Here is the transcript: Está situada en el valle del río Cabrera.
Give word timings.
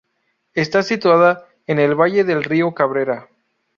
Está 0.55 0.81
situada 0.81 1.45
en 1.67 1.77
el 1.77 1.93
valle 1.93 2.23
del 2.23 2.43
río 2.43 2.73
Cabrera. 2.73 3.29